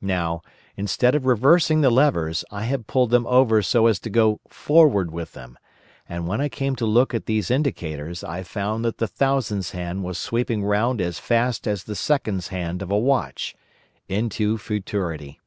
[0.00, 0.40] Now,
[0.78, 5.10] instead of reversing the levers, I had pulled them over so as to go forward
[5.10, 5.58] with them,
[6.08, 10.02] and when I came to look at these indicators I found that the thousands hand
[10.02, 15.38] was sweeping round as fast as the seconds hand of a watch—into futurity.